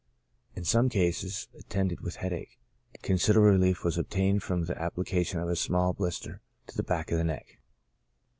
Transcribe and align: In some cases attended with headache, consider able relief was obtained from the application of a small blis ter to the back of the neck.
In 0.55 0.63
some 0.63 0.89
cases 0.89 1.47
attended 1.55 2.01
with 2.01 2.15
headache, 2.15 2.59
consider 3.03 3.41
able 3.47 3.59
relief 3.59 3.83
was 3.83 3.99
obtained 3.99 4.41
from 4.41 4.65
the 4.65 4.81
application 4.81 5.39
of 5.39 5.47
a 5.47 5.55
small 5.55 5.93
blis 5.93 6.23
ter 6.23 6.41
to 6.65 6.75
the 6.75 6.81
back 6.81 7.11
of 7.11 7.19
the 7.19 7.23
neck. 7.23 7.59